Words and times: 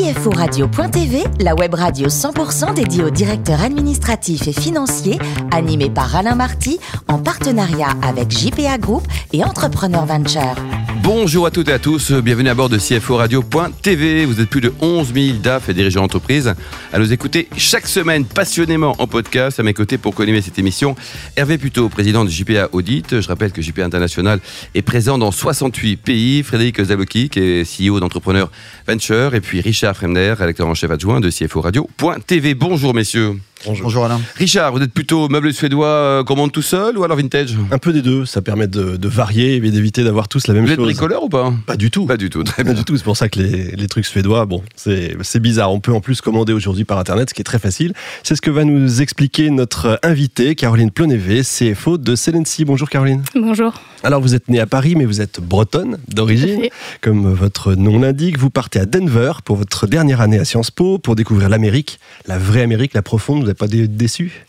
CFORadio.tv, 0.00 1.24
la 1.40 1.54
web 1.54 1.74
radio 1.74 2.08
100% 2.08 2.72
dédiée 2.72 3.04
aux 3.04 3.10
directeurs 3.10 3.60
administratifs 3.60 4.48
et 4.48 4.52
financiers, 4.52 5.18
animée 5.52 5.90
par 5.90 6.16
Alain 6.16 6.34
Marty, 6.34 6.80
en 7.06 7.18
partenariat 7.18 7.90
avec 8.02 8.30
JPA 8.30 8.78
Group 8.78 9.06
et 9.34 9.44
Entrepreneur 9.44 10.06
Venture. 10.06 10.56
Bonjour 11.02 11.46
à 11.46 11.50
toutes 11.50 11.68
et 11.68 11.72
à 11.72 11.78
tous, 11.78 12.12
bienvenue 12.12 12.50
à 12.50 12.54
bord 12.54 12.68
de 12.68 12.76
CFO 12.76 13.16
Radio.tv. 13.16 14.26
Vous 14.26 14.40
êtes 14.40 14.48
plus 14.50 14.60
de 14.60 14.72
11 14.80 15.14
000 15.14 15.38
DAF 15.38 15.68
et 15.68 15.74
dirigeants 15.74 16.02
d'entreprise 16.02 16.54
à 16.92 16.98
nous 16.98 17.12
écouter 17.12 17.48
chaque 17.56 17.86
semaine 17.86 18.26
passionnément 18.26 18.94
en 18.98 19.06
podcast. 19.06 19.58
À 19.58 19.62
mes 19.62 19.72
côtés 19.72 19.96
pour 19.96 20.14
co-animer 20.14 20.42
cette 20.42 20.58
émission, 20.58 20.96
Hervé 21.36 21.56
Puteau, 21.56 21.88
président 21.88 22.24
de 22.24 22.30
JPA 22.30 22.68
Audit. 22.72 23.20
Je 23.20 23.28
rappelle 23.28 23.52
que 23.52 23.62
JPA 23.62 23.84
International 23.84 24.40
est 24.74 24.82
présent 24.82 25.16
dans 25.16 25.30
68 25.30 25.96
pays. 25.96 26.42
Frédéric 26.42 26.82
Zaloki, 26.82 27.30
qui 27.30 27.40
est 27.40 27.64
CEO 27.64 27.98
d'Entrepreneur 27.98 28.50
Venture. 28.86 29.34
Et 29.34 29.40
puis 29.40 29.60
Richard 29.60 29.96
Fremder, 29.96 30.34
rédacteur 30.38 30.66
en 30.66 30.74
chef 30.74 30.90
adjoint 30.90 31.20
de 31.20 31.30
CFO 31.30 31.62
Radio.tv. 31.62 32.54
Bonjour 32.54 32.94
messieurs. 32.94 33.36
Bonjour. 33.66 34.04
Alain. 34.04 34.20
Richard, 34.36 34.72
vous 34.72 34.80
êtes 34.80 34.92
plutôt 34.92 35.28
meuble 35.28 35.52
suédois 35.52 35.86
euh, 35.86 36.24
commande 36.24 36.50
tout 36.50 36.62
seul 36.62 36.96
ou 36.96 37.04
alors 37.04 37.16
vintage? 37.16 37.56
Un 37.70 37.78
peu 37.78 37.92
des 37.92 38.00
deux, 38.00 38.24
ça 38.24 38.40
permet 38.40 38.66
de, 38.66 38.96
varier 39.06 39.56
et 39.56 39.60
d'éviter 39.60 40.02
d'avoir 40.02 40.28
tous 40.28 40.46
la 40.46 40.54
même 40.54 40.66
chose. 40.66 40.76
Vous 40.76 40.82
êtes 40.82 40.86
bricoleur 40.86 41.24
ou 41.24 41.28
pas? 41.28 41.52
Pas 41.66 41.76
du 41.76 41.90
tout. 41.90 42.06
Pas 42.06 42.16
du 42.16 42.30
tout, 42.30 42.42
très 42.42 42.64
bien. 42.64 42.72
Pas 42.72 42.78
du 42.78 42.84
tout, 42.84 42.96
c'est 42.96 43.04
pour 43.04 43.16
ça 43.16 43.28
que 43.28 43.38
les, 43.38 43.86
trucs 43.88 44.06
suédois, 44.06 44.46
bon, 44.46 44.62
c'est 44.76 45.40
bizarre. 45.40 45.72
On 45.72 45.80
peut 45.80 45.92
en 45.92 46.00
plus 46.00 46.20
commander 46.20 46.52
aujourd'hui 46.52 46.84
par 46.84 46.98
internet, 46.98 47.30
ce 47.30 47.34
qui 47.34 47.42
est 47.42 47.44
très 47.44 47.58
facile. 47.58 47.92
C'est 48.22 48.34
ce 48.34 48.40
que 48.40 48.50
va 48.50 48.64
nous 48.64 49.02
expliquer 49.02 49.50
notre 49.50 49.98
invitée, 50.02 50.54
Caroline 50.54 50.90
Plonévé, 50.90 51.42
CFO 51.42 51.98
de 51.98 52.14
Celency. 52.14 52.64
Bonjour 52.64 52.88
Caroline. 52.88 53.22
Bonjour. 53.34 53.74
Alors 54.02 54.20
vous 54.22 54.34
êtes 54.34 54.48
née 54.48 54.60
à 54.60 54.66
Paris, 54.66 54.94
mais 54.96 55.04
vous 55.04 55.20
êtes 55.20 55.40
bretonne 55.40 55.98
d'origine. 56.08 56.68
Comme 57.02 57.32
votre 57.32 57.74
nom 57.74 57.98
l'indique, 57.98 58.38
vous 58.38 58.48
partez 58.48 58.78
à 58.78 58.86
Denver 58.86 59.32
pour 59.44 59.56
votre 59.56 59.86
dernière 59.86 60.20
année 60.20 60.38
à 60.38 60.44
Sciences 60.44 60.70
Po 60.70 60.98
pour 60.98 61.16
découvrir 61.16 61.48
l'Amérique, 61.48 61.98
la 62.26 62.38
vraie 62.38 62.62
Amérique, 62.62 62.94
la 62.94 63.02
profonde. 63.02 63.49
N'êtes 63.50 63.58
pas 63.58 63.66
déçu? 63.66 64.44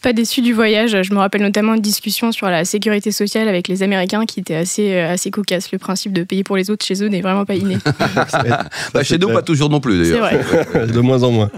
Pas 0.00 0.14
déçu 0.14 0.40
du 0.40 0.54
voyage. 0.54 1.02
Je 1.02 1.12
me 1.12 1.18
rappelle 1.18 1.42
notamment 1.42 1.74
une 1.74 1.82
discussion 1.82 2.32
sur 2.32 2.46
la 2.46 2.64
sécurité 2.64 3.12
sociale 3.12 3.48
avec 3.48 3.68
les 3.68 3.82
Américains 3.82 4.24
qui 4.24 4.40
était 4.40 4.54
assez, 4.54 4.94
euh, 4.94 5.12
assez 5.12 5.30
cocasse. 5.30 5.72
Le 5.72 5.78
principe 5.78 6.14
de 6.14 6.22
payer 6.22 6.42
pour 6.42 6.56
les 6.56 6.70
autres 6.70 6.86
chez 6.86 7.02
eux 7.04 7.08
n'est 7.08 7.20
vraiment 7.20 7.44
pas 7.44 7.54
inné. 7.54 7.76
bah, 8.94 9.02
chez 9.02 9.18
nous, 9.18 9.28
pas 9.28 9.42
toujours 9.42 9.68
non 9.68 9.80
plus 9.80 9.98
d'ailleurs. 9.98 10.30
de 10.86 11.00
moins 11.00 11.22
en 11.22 11.32
moins. 11.32 11.50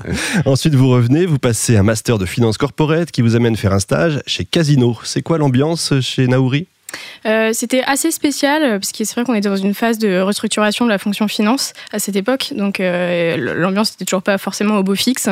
Ensuite, 0.45 0.75
vous 0.75 0.89
revenez, 0.89 1.25
vous 1.25 1.39
passez 1.39 1.77
un 1.77 1.85
master 1.85 2.19
de 2.19 2.27
finance 2.27 2.59
corporate 2.59 3.13
qui 3.13 3.23
vous 3.23 3.37
amène 3.37 3.55
faire 3.55 3.73
un 3.73 3.79
stage 3.79 4.21
chez 4.27 4.45
Casino. 4.45 4.99
C'est 5.05 5.23
quoi 5.23 5.39
l'ambiance 5.39 5.95
chez 6.01 6.27
Naouri? 6.27 6.67
Euh, 7.27 7.51
c'était 7.53 7.83
assez 7.83 8.11
spécial 8.11 8.63
euh, 8.63 8.79
parce 8.79 8.93
que 8.93 9.05
c'est 9.05 9.15
vrai 9.15 9.25
qu'on 9.25 9.35
était 9.35 9.49
dans 9.49 9.57
une 9.57 9.75
phase 9.75 9.99
de 9.99 10.21
restructuration 10.21 10.85
de 10.85 10.91
la 10.91 10.99
fonction 10.99 11.29
finance 11.29 11.73
à 11.93 11.99
cette 11.99 12.17
époque, 12.17 12.53
donc 12.55 12.81
euh, 12.81 13.37
l'ambiance 13.37 13.93
n'était 13.93 14.05
toujours 14.05 14.23
pas 14.23 14.39
forcément 14.39 14.79
au 14.79 14.83
beau 14.83 14.95
fixe. 14.95 15.29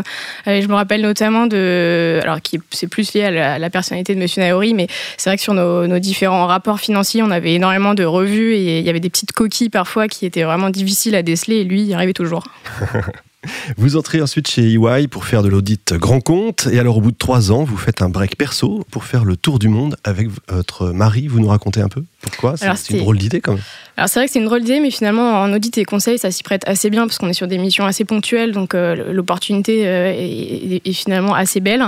je 0.47 0.67
me 0.67 0.75
rappelle 0.75 1.03
notamment 1.03 1.47
de, 1.47 2.21
alors 2.23 2.41
qui 2.41 2.61
c'est 2.71 2.87
plus 2.87 3.15
lié 3.15 3.25
à 3.25 3.59
la, 3.59 3.71
personnalité 3.71 4.15
de 4.15 4.21
Monsieur 4.21 4.43
Naori, 4.43 4.75
mais 4.75 4.87
c'est 5.17 5.31
vrai 5.31 5.37
que 5.37 5.43
sur 5.43 5.55
nos, 5.55 5.87
nos, 5.87 5.99
différents 5.99 6.47
rapports 6.47 6.81
financiers, 6.81 7.23
on 7.23 7.31
avait 7.31 7.55
énormément 7.55 7.95
de 7.95 8.05
revues 8.05 8.55
et 8.55 8.79
il 8.79 8.85
y 8.85 8.91
avait 8.91 9.01
des 9.01 9.11
petites 9.11 9.33
coquilles 9.33 9.71
parfois 9.71 10.09
qui 10.09 10.25
étaient 10.25 10.45
vraiment 10.45 10.71
difficiles 10.71 11.15
à 11.15 11.23
déceler 11.23 11.57
et 11.57 11.65
lui, 11.65 11.83
il 11.83 11.89
y 11.89 11.95
arrivait 11.95 12.13
toujours. 12.13 12.45
Vous 13.77 13.97
entrez 13.97 14.21
ensuite 14.21 14.49
chez 14.49 14.75
EY 14.75 15.09
pour 15.09 15.25
faire 15.25 15.43
de 15.43 15.49
l'audit 15.49 15.95
grand 15.95 16.21
compte. 16.21 16.69
Et 16.73 16.79
alors, 16.79 16.97
au 16.97 17.01
bout 17.01 17.13
de 17.13 17.17
trois 17.17 17.53
ans, 17.53 17.65
vous 17.65 17.77
faites 17.77 18.03
un 18.03 18.09
break 18.09 18.37
perso 18.37 18.85
pour 18.91 19.05
faire 19.05 19.25
le 19.25 19.37
tour 19.37 19.59
du 19.59 19.69
monde 19.69 19.97
avec 20.05 20.29
votre 20.49 20.91
mari. 20.91 21.29
Vous 21.29 21.41
nous 21.41 21.49
racontez 21.49 21.81
un 21.81 21.89
peu? 21.89 22.03
Pourquoi 22.31 22.57
C'est 22.57 22.91
une 22.91 22.99
drôle 22.99 23.19
d'idée 23.19 23.41
quand 23.41 23.53
même. 23.53 23.63
Alors 23.97 24.11
c'est 24.11 24.21
vrai 24.21 24.27
que 24.27 24.33
c'est 24.33 24.41
une 24.41 24.45
drôle 24.45 24.61
d'idée, 24.61 24.81
mais 24.81 24.91
finalement 24.91 25.41
en 25.41 25.53
audit 25.55 25.79
et 25.79 25.85
conseil, 25.85 26.19
ça 26.19 26.31
s'y 26.31 26.43
prête 26.43 26.63
assez 26.67 26.91
bien 26.91 27.07
parce 27.07 27.17
qu'on 27.17 27.29
est 27.29 27.35
sur 27.35 27.47
des 27.47 27.57
missions 27.57 27.87
assez 27.87 28.05
ponctuelles, 28.05 28.53
donc 28.53 28.75
euh, 28.75 29.11
l'opportunité 29.11 29.87
euh, 29.87 30.13
est, 30.15 30.93
finalement 30.93 31.35
assez 31.35 31.61
belle. 31.61 31.83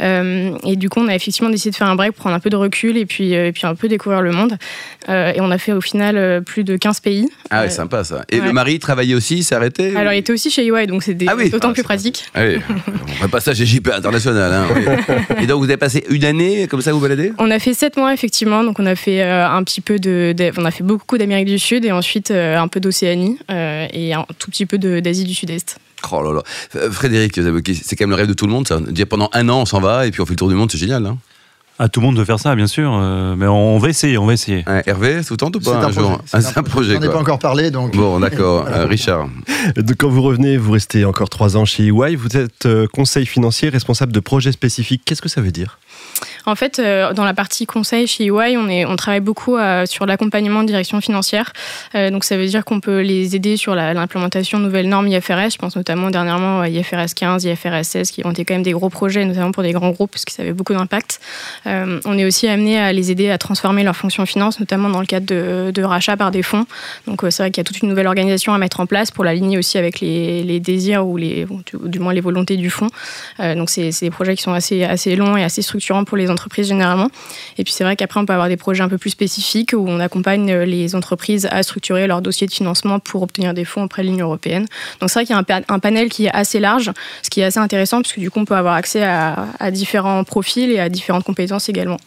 Euh, 0.00 0.56
et 0.64 0.74
du 0.74 0.88
coup, 0.88 1.00
on 1.00 1.06
a 1.06 1.14
effectivement 1.14 1.50
décidé 1.50 1.70
de 1.70 1.76
faire 1.76 1.86
un 1.86 1.94
break, 1.94 2.12
prendre 2.12 2.34
un 2.34 2.40
peu 2.40 2.50
de 2.50 2.56
recul 2.56 2.96
et 2.96 3.06
puis, 3.06 3.32
et 3.32 3.52
puis 3.52 3.64
un 3.64 3.76
peu 3.76 3.86
découvrir 3.86 4.22
le 4.22 4.32
monde. 4.32 4.56
et 5.08 5.40
on 5.40 5.50
a 5.52 5.58
fait 5.58 5.72
au 5.72 5.80
final 5.80 6.42
plus 6.42 6.64
de 6.64 6.76
15 6.76 6.98
pays. 6.98 7.28
Ah 7.50 7.62
ouais, 7.62 7.70
sympa 7.70 8.02
ça. 8.02 8.24
Et 8.28 8.40
le 8.40 8.52
mari 8.52 8.80
travaillait 8.80 9.14
aussi, 9.14 9.44
s'est 9.44 9.54
arrêté 9.54 9.96
Alors 9.96 10.12
il 10.12 10.18
était 10.18 10.32
aussi 10.32 10.50
chez 10.50 10.66
EY, 10.66 10.86
donc 10.88 11.04
c'était 11.04 11.26
ah 11.28 11.36
d'autant 11.36 11.70
ah, 11.70 11.74
plus 11.74 11.84
pratique. 11.84 12.24
Ah 12.34 12.42
oui. 12.44 12.56
on 13.18 13.22
va 13.22 13.28
pas 13.28 13.40
ça 13.40 13.54
chez 13.54 13.66
JP 13.66 13.88
International. 13.94 14.52
Hein, 14.52 14.66
et 15.40 15.46
donc 15.46 15.60
vous 15.60 15.68
avez 15.68 15.76
passé 15.76 16.04
une 16.10 16.24
année 16.24 16.66
comme 16.66 16.80
ça 16.80 16.92
vous 16.92 17.00
baladez 17.00 17.32
On 17.38 17.50
a 17.52 17.60
fait 17.60 17.74
7 17.74 17.96
mois 17.96 18.12
effectivement, 18.12 18.64
donc 18.64 18.80
on 18.80 18.86
a 18.86 18.96
fait 18.96 19.22
un 19.22 19.62
petit 19.62 19.80
peu 19.82 19.98
de, 19.98 20.34
on 20.56 20.64
a 20.64 20.70
fait 20.70 20.84
beaucoup 20.84 21.18
d'Amérique 21.18 21.48
du 21.48 21.58
Sud 21.58 21.84
et 21.84 21.92
ensuite 21.92 22.30
euh, 22.30 22.58
un 22.58 22.68
peu 22.68 22.80
d'Océanie 22.80 23.38
euh, 23.50 23.86
et 23.92 24.14
un 24.14 24.24
tout 24.38 24.50
petit 24.50 24.66
peu 24.66 24.78
d'Asie 24.78 25.24
du 25.24 25.34
Sud-Est. 25.34 25.78
Oh 26.10 26.22
là 26.22 26.32
là. 26.32 26.42
Euh, 26.76 26.90
Frédéric, 26.90 27.34
c'est 27.34 27.96
quand 27.96 28.04
même 28.04 28.10
le 28.10 28.16
rêve 28.16 28.26
de 28.26 28.32
tout 28.32 28.46
le 28.46 28.52
monde, 28.52 28.66
ça. 28.66 28.80
Pendant 29.08 29.30
un 29.32 29.48
an, 29.48 29.60
on 29.60 29.66
s'en 29.66 29.80
va 29.80 30.06
et 30.06 30.10
puis 30.10 30.20
on 30.20 30.26
fait 30.26 30.32
le 30.32 30.36
tour 30.36 30.48
du 30.48 30.54
monde, 30.54 30.70
c'est 30.70 30.78
génial. 30.78 31.06
Hein 31.06 31.18
ah, 31.78 31.88
tout 31.88 32.00
le 32.00 32.06
monde 32.06 32.18
veut 32.18 32.24
faire 32.24 32.38
ça, 32.38 32.54
bien 32.54 32.66
sûr, 32.66 32.92
mais 33.36 33.46
on 33.46 33.78
va 33.78 33.88
essayer, 33.88 34.16
on 34.16 34.26
va 34.26 34.34
essayer. 34.34 34.62
Hervé, 34.86 35.20
vous 35.20 35.36
tente 35.36 35.56
ou 35.56 35.60
pas 35.60 35.84
un, 35.84 35.90
jour 35.90 36.20
C'est 36.26 36.56
un, 36.56 36.62
projet. 36.62 36.96
On 36.96 37.00
n'en 37.00 37.06
ai 37.06 37.10
pas 37.10 37.18
encore 37.18 37.40
parlé, 37.40 37.70
donc. 37.72 37.96
Bon, 37.96 38.20
d'accord. 38.20 38.66
Richard. 38.88 39.28
Quand 39.98 40.08
vous 40.08 40.22
revenez, 40.22 40.58
vous 40.58 40.70
restez 40.70 41.04
encore 41.04 41.28
trois 41.30 41.56
ans 41.56 41.64
chez 41.64 41.86
EY. 41.86 42.14
Vous 42.14 42.36
êtes 42.36 42.68
conseil 42.92 43.26
financier, 43.26 43.68
responsable 43.70 44.12
de 44.12 44.20
projets 44.20 44.52
spécifiques. 44.52 45.02
Qu'est-ce 45.04 45.22
que 45.22 45.30
ça 45.30 45.40
veut 45.40 45.50
dire? 45.50 45.78
En 46.46 46.54
fait, 46.54 46.78
euh, 46.78 47.12
dans 47.12 47.24
la 47.24 47.34
partie 47.34 47.66
conseil 47.66 48.06
chez 48.06 48.26
EY, 48.26 48.56
on, 48.56 48.96
travaille 48.96 49.20
beaucoup 49.20 49.56
euh, 49.56 49.86
sur 49.86 50.06
l'accompagnement 50.06 50.62
de 50.62 50.68
direction 50.68 51.00
financière. 51.00 51.52
Euh, 51.94 52.10
donc, 52.10 52.24
ça 52.24 52.36
veut 52.36 52.46
dire 52.46 52.64
qu'on 52.64 52.80
peut 52.80 53.00
les 53.00 53.36
aider 53.36 53.56
sur 53.56 53.74
l'implémentation 53.74 54.58
de 54.58 54.64
nouvelles 54.64 54.88
normes 54.88 55.08
IFRS. 55.08 55.50
Je 55.52 55.58
pense 55.58 55.76
notamment 55.76 56.10
dernièrement 56.10 56.60
à 56.60 56.68
IFRS 56.68 57.14
15, 57.14 57.44
IFRS 57.44 57.84
16, 57.84 58.10
qui 58.10 58.26
ont 58.26 58.30
été 58.30 58.44
quand 58.44 58.54
même 58.54 58.62
des 58.62 58.72
gros 58.72 58.88
projets, 58.88 59.24
notamment 59.24 59.52
pour 59.52 59.62
des 59.62 59.72
grands 59.72 59.90
groupes, 59.90 60.10
parce 60.10 60.24
que 60.24 60.32
ça 60.32 60.42
avait 60.42 60.52
beaucoup 60.52 60.72
d'impact. 60.72 61.20
on 61.66 62.18
est 62.18 62.24
aussi 62.24 62.48
amené 62.48 62.78
à 62.78 62.92
les 62.92 63.10
aider 63.10 63.30
à 63.30 63.38
transformer 63.38 63.82
leur 63.82 63.96
fonction 63.96 64.26
finance, 64.26 64.60
notamment 64.60 64.88
dans 64.88 65.00
le 65.00 65.06
cadre 65.06 65.26
de, 65.26 65.70
de 65.72 65.82
rachat 65.82 66.16
par 66.16 66.30
des 66.30 66.42
fonds. 66.42 66.66
Donc, 67.06 67.22
c'est 67.30 67.42
vrai 67.42 67.50
qu'il 67.50 67.60
y 67.60 67.62
a 67.62 67.64
toute 67.64 67.80
une 67.82 67.88
nouvelle 67.88 68.06
organisation 68.06 68.52
à 68.52 68.58
mettre 68.58 68.80
en 68.80 68.86
place 68.86 69.10
pour 69.10 69.24
l'aligner 69.24 69.58
aussi 69.58 69.78
avec 69.78 70.00
les, 70.00 70.42
les, 70.42 70.60
désirs 70.60 71.06
ou 71.06 71.16
les, 71.16 71.46
du, 71.84 71.98
moins 71.98 72.12
les 72.12 72.20
volontés 72.20 72.56
du 72.56 72.70
fonds. 72.70 72.90
donc, 73.38 73.70
c'est 73.70 73.90
des 74.00 74.10
projets 74.10 74.36
qui 74.36 74.42
sont 74.42 74.52
assez, 74.52 74.84
assez 74.84 75.16
longs 75.16 75.36
et 75.36 75.44
assez 75.44 75.62
structurants 75.62 76.04
pour 76.04 76.16
les 76.16 76.30
entreprises 76.32 76.68
généralement. 76.68 77.08
Et 77.58 77.64
puis 77.64 77.72
c'est 77.72 77.84
vrai 77.84 77.96
qu'après, 77.96 78.18
on 78.20 78.26
peut 78.26 78.32
avoir 78.32 78.48
des 78.48 78.56
projets 78.56 78.82
un 78.82 78.88
peu 78.88 78.98
plus 78.98 79.10
spécifiques 79.10 79.72
où 79.74 79.84
on 79.86 80.00
accompagne 80.00 80.50
euh, 80.50 80.64
les 80.64 80.94
entreprises 80.94 81.46
à 81.50 81.62
structurer 81.62 82.06
leur 82.06 82.22
dossier 82.22 82.46
de 82.46 82.52
financement 82.52 82.98
pour 82.98 83.22
obtenir 83.22 83.54
des 83.54 83.64
fonds 83.64 83.84
auprès 83.84 84.02
de 84.02 84.08
l'Union 84.08 84.26
européenne. 84.26 84.66
Donc 85.00 85.10
c'est 85.10 85.18
vrai 85.18 85.26
qu'il 85.26 85.36
y 85.36 85.38
a 85.38 85.62
un, 85.68 85.78
panel 85.78 86.08
qui 86.08 86.26
est 86.26 86.34
assez 86.34 86.58
large, 86.58 86.90
ce 87.22 87.30
qui 87.30 87.40
est 87.40 87.44
assez 87.44 87.60
intéressant 87.60 88.02
parce 88.02 88.12
que 88.12 88.20
du 88.20 88.30
coup, 88.30 88.40
on 88.40 88.44
peut 88.44 88.56
avoir 88.56 88.74
accès 88.74 89.02
à 89.02 89.70
différents 89.70 90.24
profils 90.24 90.70
et 90.70 90.78
à 90.78 90.88
différentes 90.88 91.24
compétences 91.24 91.68
également. 91.68 91.98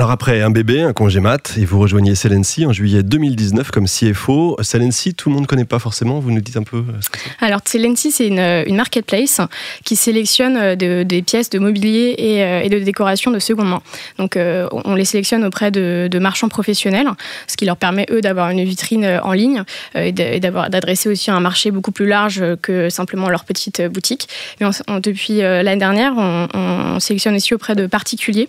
Alors 0.00 0.12
après 0.12 0.40
un 0.40 0.48
bébé, 0.48 0.80
un 0.80 0.94
congé 0.94 1.20
mat, 1.20 1.58
et 1.58 1.66
vous 1.66 1.78
rejoignez 1.78 2.14
Celency 2.14 2.64
en 2.64 2.72
juillet 2.72 3.02
2019 3.02 3.70
comme 3.70 3.84
CFO. 3.84 4.56
Celency, 4.62 5.12
tout 5.12 5.28
le 5.28 5.34
monde 5.34 5.42
ne 5.42 5.46
connaît 5.46 5.66
pas 5.66 5.78
forcément, 5.78 6.20
vous 6.20 6.30
nous 6.30 6.40
dites 6.40 6.56
un 6.56 6.62
peu 6.62 6.78
euh, 6.78 7.00
Alors 7.38 7.60
Celency, 7.66 8.10
c'est 8.10 8.26
une, 8.26 8.74
marketplace 8.74 9.42
qui 9.84 9.96
sélectionne 9.96 10.56
euh, 10.56 11.04
des 11.04 11.20
pièces 11.20 11.50
de 11.50 11.58
mobilier 11.58 12.16
euh, 12.18 12.60
et, 12.62 12.70
de 12.70 12.78
décoration 12.78 13.30
de 13.30 13.38
seconde 13.38 13.68
main. 13.68 13.82
Donc 14.16 14.38
on 14.38 14.94
les 14.94 15.04
sélectionne 15.04 15.44
auprès 15.44 15.70
de, 15.70 16.18
marchands 16.18 16.48
professionnels, 16.48 17.08
ce 17.46 17.58
qui 17.58 17.66
leur 17.66 17.76
permet 17.76 18.06
eux 18.10 18.22
d'avoir 18.22 18.48
une 18.48 18.64
vitrine 18.64 19.20
en 19.22 19.32
ligne 19.32 19.64
et 19.94 20.12
d'adresser 20.12 21.10
aussi 21.10 21.30
un 21.30 21.40
marché 21.40 21.70
beaucoup 21.70 21.92
plus 21.92 22.06
large 22.06 22.42
que 22.62 22.88
simplement 22.88 23.28
leur 23.28 23.44
petite 23.44 23.82
boutique. 23.82 24.28
Mais 24.60 24.66
depuis 25.02 25.40
l'année 25.40 25.76
dernière, 25.76 26.14
on, 26.16 26.48
on, 26.54 27.00
sélectionne 27.00 27.34
aussi 27.34 27.52
auprès 27.52 27.74
de 27.74 27.86
particuliers. 27.86 28.46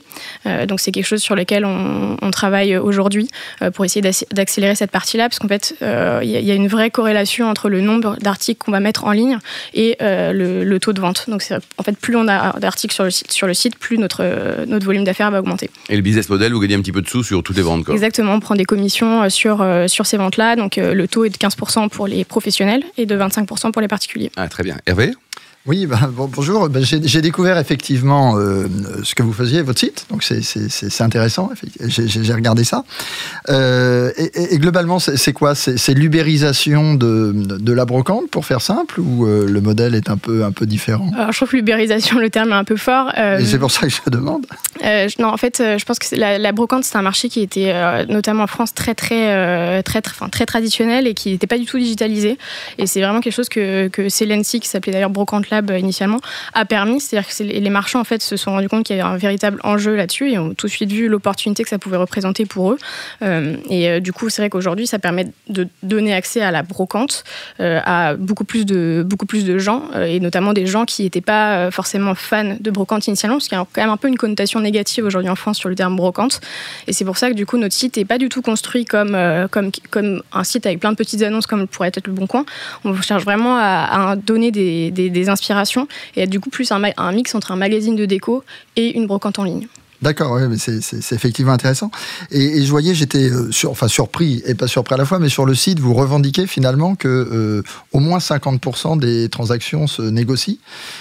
donc 0.65 0.79
c'est 0.79 0.93
quelque 0.93 1.05
chose 1.05 1.21
sur 1.21 1.35
lesquels 1.41 1.65
on, 1.65 2.17
travaille 2.31 2.77
aujourd'hui 2.77 3.29
euh, 3.61 3.71
pour 3.71 3.83
essayer 3.83 4.01
d'accélérer 4.31 4.73
cette 4.75 4.89
partie-là, 4.89 5.27
parce 5.27 5.37
qu'en 5.37 5.49
fait, 5.49 5.75
euh, 5.81 6.21
il 6.23 6.29
y, 6.29 6.51
a 6.51 6.55
une 6.55 6.69
vraie 6.69 6.89
corrélation 6.89 7.49
entre 7.49 7.67
le 7.67 7.81
nombre 7.81 8.15
d'articles 8.21 8.63
qu'on 8.63 8.71
va 8.71 8.79
mettre 8.79 9.03
en 9.03 9.11
ligne 9.11 9.37
et 9.73 9.97
euh, 10.01 10.31
le, 10.31 10.79
taux 10.79 10.93
de 10.93 11.01
vente. 11.01 11.29
Donc, 11.29 11.43
en 11.77 11.83
fait, 11.83 11.97
plus 11.97 12.15
on 12.15 12.27
a 12.29 12.57
d'articles 12.59 12.93
sur 12.93 13.03
le 13.03 13.11
site, 13.11 13.31
sur 13.31 13.47
le 13.47 13.53
site, 13.53 13.77
plus 13.77 13.97
notre, 13.97 14.65
notre 14.65 14.85
volume 14.85 15.03
d'affaires 15.03 15.29
va 15.29 15.39
augmenter. 15.39 15.69
Et 15.89 15.97
le 15.97 16.01
business 16.01 16.29
model, 16.29 16.53
vous 16.53 16.61
gagnez 16.61 16.75
un 16.75 16.81
petit 16.81 16.93
peu 16.93 17.01
de 17.01 17.09
sous 17.09 17.23
sur 17.23 17.43
toutes 17.43 17.57
les 17.57 17.61
ventes, 17.61 17.83
quoi. 17.83 17.93
Exactement, 17.93 18.33
on 18.33 18.39
prend 18.39 18.55
des 18.55 18.65
commissions 18.65 19.29
sur, 19.29 19.65
sur 19.87 20.05
ces 20.05 20.17
ventes-là. 20.17 20.55
Donc, 20.55 20.77
le 20.77 21.07
taux 21.07 21.25
est 21.25 21.29
de 21.29 21.37
15% 21.37 21.89
pour 21.89 22.07
les 22.07 22.23
professionnels 22.23 22.83
et 22.97 23.05
de 23.05 23.17
25% 23.17 23.71
pour 23.71 23.81
les 23.81 23.89
particuliers. 23.89 24.31
Ah, 24.37 24.47
très 24.47 24.63
bien. 24.63 24.77
Hervé? 24.85 25.11
Oui, 25.67 25.85
bah, 25.85 26.09
bonjour. 26.11 26.69
Bah, 26.69 26.79
j'ai 26.81 27.21
découvert 27.21 27.59
effectivement 27.59 28.35
euh, 28.35 28.65
ce 29.03 29.13
que 29.13 29.21
vous 29.21 29.31
faisiez, 29.31 29.61
votre 29.61 29.79
site, 29.79 30.07
donc 30.09 30.23
c'est 30.23 31.01
intéressant. 31.01 31.51
J'ai 31.85 32.33
regardé 32.33 32.63
ça. 32.63 32.83
Euh, 33.49 34.11
et, 34.17 34.57
globalement, 34.57 34.97
c'est 34.97 35.33
quoi? 35.33 35.53
C'est 35.53 35.93
l'ubérisation 35.93 36.95
de, 36.95 37.31
de, 37.35 37.73
la 37.73 37.85
brocante, 37.85 38.29
pour 38.31 38.45
faire 38.45 38.61
simple, 38.61 38.99
ou 38.99 39.27
euh, 39.27 39.45
le 39.47 39.61
modèle 39.61 39.93
est 39.93 40.09
un 40.09 40.17
peu, 40.17 40.43
un 40.43 40.51
peu 40.51 40.65
différent? 40.65 41.11
Alors, 41.15 41.31
Je 41.31 41.37
trouve 41.37 41.49
que 41.49 41.57
l'ubérisation, 41.57 42.17
le 42.17 42.31
terme 42.31 42.51
est 42.51 42.55
un 42.55 42.63
peu 42.63 42.75
fort. 42.75 43.11
et 43.15 43.45
c'est 43.45 43.59
pour 43.59 43.71
ça 43.71 43.81
que 43.81 43.93
je 43.93 44.09
demande. 44.09 44.47
non, 45.19 45.27
en 45.27 45.37
fait, 45.37 45.57
je 45.59 45.85
pense 45.85 45.99
que 45.99 46.15
la, 46.15 46.39
la, 46.39 46.51
brocante, 46.53 46.85
c'est 46.85 46.97
un 46.97 47.03
marché 47.03 47.29
qui 47.29 47.41
était, 47.41 47.71
notamment 48.07 48.43
en 48.43 48.47
France, 48.47 48.73
très, 48.73 48.95
très, 48.95 49.83
très, 49.83 50.01
très, 50.01 50.29
très 50.29 50.45
traditionnel 50.47 51.05
et 51.05 51.13
qui 51.13 51.29
n'était 51.33 51.47
pas 51.47 51.59
du 51.59 51.65
tout 51.65 51.77
digitalisé. 51.77 52.39
Et 52.79 52.87
c'est 52.87 53.01
vraiment 53.01 53.19
quelque 53.19 53.35
chose 53.35 53.49
que, 53.49 53.89
que 53.89 54.09
Celency, 54.09 54.59
qui 54.59 54.67
s'appelait 54.67 54.93
d'ailleurs 54.93 55.11
Brocante 55.11 55.50
Euh, 55.51 55.77
initialement, 55.77 56.19
a 56.53 56.65
permis. 56.65 56.99
C'est-à-dire 56.99 57.29
que 57.29 57.43
les 57.43 57.69
marchands 57.69 57.99
en 57.99 58.03
fait 58.03 58.21
se 58.21 58.37
sont 58.37 58.51
rendus 58.51 58.69
compte 58.69 58.85
qu'il 58.85 58.95
y 58.95 58.99
avait 58.99 59.09
un 59.09 59.17
véritable 59.17 59.59
enjeu 59.63 59.95
là-dessus 59.95 60.31
et 60.31 60.37
ont 60.37 60.53
tout 60.53 60.67
de 60.67 60.71
suite 60.71 60.91
vu 60.91 61.07
l'opportunité 61.07 61.63
que 61.63 61.69
ça 61.69 61.79
pouvait 61.79 61.97
représenter 61.97 62.45
pour 62.45 62.71
eux. 62.71 62.77
Euh, 63.21 63.55
et 63.69 63.89
euh, 63.89 63.99
du 63.99 64.13
coup, 64.13 64.29
c'est 64.29 64.41
vrai 64.41 64.49
qu'aujourd'hui, 64.49 64.87
ça 64.87 64.99
permet 64.99 65.27
de 65.49 65.67
donner 65.83 66.13
accès 66.13 66.41
à 66.41 66.51
la 66.51 66.63
brocante 66.63 67.23
à 67.59 68.15
beaucoup 68.15 68.43
plus 68.43 68.65
de 68.65 69.03
beaucoup 69.05 69.25
plus 69.25 69.45
de 69.45 69.57
gens 69.57 69.83
et 69.93 70.19
notamment 70.19 70.53
des 70.53 70.65
gens 70.65 70.85
qui 70.85 71.03
n'étaient 71.03 71.21
pas 71.21 71.71
forcément 71.71 72.15
fans 72.15 72.55
de 72.59 72.71
brocante 72.71 73.07
initialement, 73.07 73.37
parce 73.37 73.47
qu'il 73.47 73.57
y 73.57 73.61
a 73.61 73.65
quand 73.71 73.81
même 73.81 73.89
un 73.89 73.97
peu 73.97 74.07
une 74.07 74.17
connotation 74.17 74.59
négative 74.59 75.05
aujourd'hui 75.05 75.29
en 75.29 75.35
France 75.35 75.57
sur 75.57 75.69
le 75.69 75.75
terme 75.75 75.95
brocante. 75.95 76.41
Et 76.87 76.93
c'est 76.93 77.05
pour 77.05 77.17
ça 77.17 77.29
que 77.29 77.35
du 77.35 77.45
coup, 77.45 77.57
notre 77.57 77.73
site 77.73 77.97
n'est 77.97 78.05
pas 78.05 78.17
du 78.17 78.29
tout 78.29 78.41
construit 78.41 78.85
comme 78.85 79.17
comme 79.51 79.71
comme 79.89 80.23
un 80.33 80.43
site 80.43 80.65
avec 80.65 80.79
plein 80.79 80.91
de 80.91 80.97
petites 80.97 81.21
annonces 81.21 81.47
comme 81.47 81.67
pourrait 81.67 81.89
être 81.89 82.07
le 82.07 82.13
Bon 82.13 82.27
Coin. 82.27 82.45
On 82.83 82.99
cherche 83.01 83.23
vraiment 83.23 83.57
à, 83.57 84.15
donner 84.15 84.51
des, 84.51 84.91
des, 84.91 85.09
des 85.09 85.29
et 86.15 86.21
être 86.21 86.29
du 86.29 86.39
coup 86.39 86.49
plus 86.49 86.71
un 86.71 87.11
mix 87.11 87.35
entre 87.35 87.51
un 87.51 87.55
magazine 87.55 87.95
de 87.95 88.05
déco 88.05 88.43
et 88.75 88.97
une 88.97 89.07
brocante 89.07 89.39
en 89.39 89.43
ligne. 89.43 89.67
D'accord, 90.01 90.31
oui, 90.31 90.41
mais 90.49 90.57
c'est 90.57 91.13
effectivement 91.13 91.51
intéressant. 91.51 91.91
Et, 92.31 92.63
je 92.63 92.69
voyais, 92.71 92.95
j'étais 92.95 93.29
euh, 93.29 93.51
sur, 93.51 93.69
enfin 93.69 93.87
surpris 93.87 94.41
et 94.47 94.55
pas 94.55 94.67
surpris 94.67 94.95
à 94.95 94.97
la 94.97 95.05
fois, 95.05 95.19
mais 95.19 95.29
sur 95.29 95.45
le 95.45 95.53
site, 95.53 95.79
vous 95.79 95.93
revendiquez 95.93 96.47
finalement 96.47 96.95
que 96.95 97.07
euh, 97.07 97.63
au 97.91 97.99
moins 97.99 98.17
50% 98.17 98.99
des 98.99 99.29
transactions 99.29 99.85
se 99.85 100.01
négocient. 100.01 100.55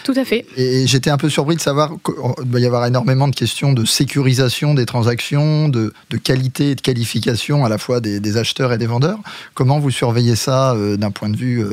Tout 0.05 0.13
à 0.17 0.25
fait. 0.27 0.45
Et, 0.57 0.87
j'étais 0.87 1.09
un 1.09 1.17
peu 1.17 1.31
surpris 1.31 1.57
de 1.57 1.63
savoir 1.63 1.93
qu'il 2.05 2.51
va 2.51 2.61
y 2.61 2.67
avoir 2.67 2.85
énormément 2.85 3.27
de 3.27 3.35
questions 3.35 3.73
de 3.73 3.87
sécurisation 3.87 4.75
des 4.75 4.85
transactions, 4.85 5.71
de, 5.71 5.95
de 6.11 6.17
qualité 6.19 6.73
et 6.73 6.75
de 6.75 6.81
qualification 6.83 7.65
à 7.65 7.71
la 7.71 7.79
fois 7.79 8.01
des, 8.01 8.37
acheteurs 8.37 8.73
et 8.73 8.79
des 8.79 8.87
vendeurs. 8.87 9.19
Comment 9.55 9.79
vous 9.79 9.91
surveillez 9.91 10.37
ça 10.37 10.75
euh, 10.75 10.97
d'un 10.97 11.11
point 11.11 11.31
de 11.31 11.37
vue 11.37 11.65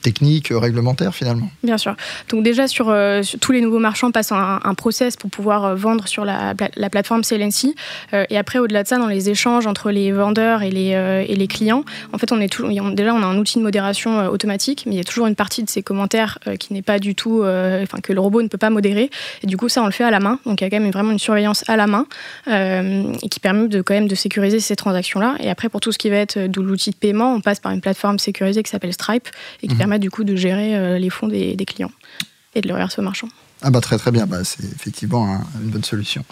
technique, 0.00 0.48
réglementaire 0.50 1.14
finalement? 1.14 1.50
Bien 1.62 1.76
sûr. 1.76 1.96
Donc 2.30 2.44
déjà 2.44 2.66
sur, 2.66 2.94
tous 3.40 3.52
les 3.52 3.60
nouveaux 3.60 3.78
marchands 3.78 4.10
passent 4.10 4.32
un, 4.32 4.60
un 4.62 4.74
process 4.74 5.16
pour 5.16 5.30
pouvoir 5.30 5.76
vendre 5.76 6.08
sur 6.08 6.24
la 6.24 6.54
la 6.76 6.90
plateforme 6.90 7.24
Celency. 7.24 7.74
Euh, 8.12 8.24
et 8.30 8.38
après, 8.38 8.58
au-delà 8.58 8.82
de 8.82 8.88
ça, 8.88 8.98
dans 8.98 9.06
les 9.06 9.30
échanges 9.30 9.66
entre 9.66 9.90
les 9.90 10.12
vendeurs 10.12 10.62
et 10.62 10.70
les, 10.70 10.94
euh, 10.94 11.24
et 11.26 11.34
les 11.34 11.46
clients, 11.46 11.84
en 12.12 12.18
fait, 12.18 12.32
on 12.32 12.40
est 12.40 12.48
tout, 12.48 12.66
déjà, 12.92 13.14
on 13.14 13.22
a 13.22 13.26
un 13.26 13.38
outil 13.38 13.58
de 13.58 13.62
modération 13.62 14.18
euh, 14.18 14.28
automatique, 14.28 14.84
mais 14.86 14.94
il 14.94 14.98
y 14.98 15.00
a 15.00 15.04
toujours 15.04 15.26
une 15.26 15.34
partie 15.34 15.62
de 15.62 15.70
ces 15.70 15.82
commentaires 15.82 16.38
qui 16.58 16.72
n'est 16.72 16.82
pas 16.82 16.98
du 16.98 17.14
tout, 17.14 17.42
enfin, 17.42 17.98
que 18.02 18.12
le 18.12 18.20
robot 18.20 18.42
ne 18.42 18.48
peut 18.48 18.58
pas 18.58 18.70
modérer. 18.70 19.10
Et 19.42 19.46
du 19.46 19.56
coup, 19.56 19.68
ça, 19.68 19.82
on 19.82 19.86
le 19.86 19.92
fait 19.92 20.04
à 20.04 20.10
la 20.10 20.20
main. 20.20 20.38
Donc, 20.46 20.60
il 20.60 20.64
y 20.64 20.66
a 20.66 20.70
quand 20.70 20.80
même 20.80 20.90
vraiment 20.90 21.12
une 21.12 21.18
surveillance 21.18 21.68
à 21.68 21.76
la 21.76 21.86
main 21.86 22.06
et 22.46 23.28
qui 23.28 23.40
permet 23.40 23.68
de, 23.68 23.82
quand 23.82 23.94
même 23.94 24.08
de 24.08 24.14
sécuriser 24.14 24.60
ces 24.60 24.76
transactions-là. 24.76 25.36
Et 25.40 25.50
après, 25.50 25.68
pour 25.68 25.80
tout 25.80 25.92
ce 25.92 25.98
qui 25.98 26.10
va 26.10 26.16
être 26.16 26.38
de 26.38 26.60
l'outil 26.60 26.90
de 26.90 26.96
paiement, 26.96 27.34
on 27.34 27.40
passe 27.40 27.60
par 27.60 27.72
une 27.72 27.80
plateforme 27.80 28.18
sécurisée 28.18 28.62
qui 28.62 28.70
s'appelle 28.70 28.92
Stripe 28.92 29.28
et 29.62 29.66
qui 29.66 29.74
mhm. 29.74 29.78
permet 29.78 29.98
du 29.98 30.10
coup 30.10 30.24
de 30.24 30.36
gérer 30.36 30.98
les 30.98 31.10
fonds 31.10 31.28
des, 31.28 31.54
des 31.54 31.64
clients 31.64 31.92
et 32.54 32.60
de 32.60 32.68
le 32.68 32.74
reverser 32.74 33.00
aux 33.00 33.04
marchands. 33.04 33.28
Ah 33.64 33.70
bah 33.70 33.80
très 33.80 33.96
très 33.96 34.10
bien, 34.10 34.26
bah, 34.26 34.38
c'est 34.42 34.64
effectivement 34.64 35.38
une 35.62 35.70
bonne 35.70 35.84
solution. 35.84 36.24